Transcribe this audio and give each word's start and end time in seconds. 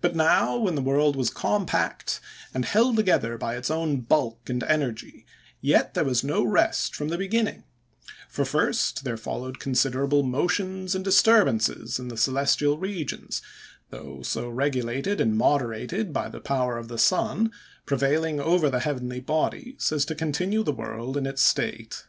But 0.00 0.14
now, 0.14 0.56
when 0.56 0.76
the 0.76 0.82
world 0.82 1.16
was 1.16 1.30
compact, 1.30 2.20
and 2.54 2.64
held 2.64 2.94
together 2.94 3.36
by 3.36 3.56
its 3.56 3.72
own 3.72 4.02
bulk 4.02 4.48
and 4.48 4.62
energy, 4.62 5.26
yet 5.60 5.94
there 5.94 6.04
was 6.04 6.22
no 6.22 6.44
rest 6.44 6.94
from 6.94 7.08
the 7.08 7.18
beginning; 7.18 7.64
for 8.28 8.44
first, 8.44 9.02
there 9.02 9.16
followed 9.16 9.58
considerable 9.58 10.22
motions 10.22 10.94
and 10.94 11.04
disturbances 11.04 11.98
in 11.98 12.06
the 12.06 12.16
celestial 12.16 12.78
regions, 12.78 13.42
though 13.90 14.22
so 14.22 14.48
regulated 14.48 15.20
and 15.20 15.36
moderated 15.36 16.12
by 16.12 16.28
the 16.28 16.38
power 16.40 16.78
of 16.78 16.86
the 16.86 16.98
Sun, 16.98 17.50
prevailing 17.84 18.38
over 18.38 18.70
the 18.70 18.78
heavenly 18.78 19.18
bodies, 19.18 19.90
as 19.90 20.04
to 20.04 20.14
continue 20.14 20.62
the 20.62 20.70
world 20.70 21.16
in 21.16 21.26
its 21.26 21.42
state. 21.42 22.04